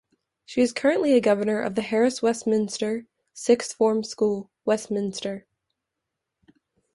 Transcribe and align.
She 0.47 0.61
is 0.61 0.73
currently 0.73 1.13
a 1.13 1.19
governor 1.21 1.61
of 1.61 1.75
the 1.75 1.83
Harris 1.83 2.23
Westminster 2.23 3.05
Sixth 3.35 3.73
Form 3.73 4.03
School, 4.03 4.49
Westminster. 4.65 5.45